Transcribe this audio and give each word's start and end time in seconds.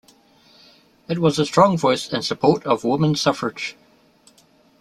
It 1.07 1.19
was 1.19 1.37
a 1.37 1.45
strong 1.45 1.77
voice 1.77 2.11
in 2.11 2.23
support 2.23 2.65
of 2.65 2.83
woman's 2.83 3.21
suffrage. 3.21 3.75